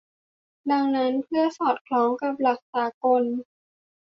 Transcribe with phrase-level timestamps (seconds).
[0.71, 3.23] ดังนั้น เพื่อให้สอดคล้องกับหลักสากล